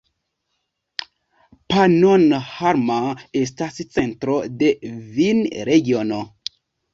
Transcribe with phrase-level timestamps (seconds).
[1.73, 2.97] Pannonhalma
[3.43, 4.73] estas centro de
[5.19, 6.25] vinregiono.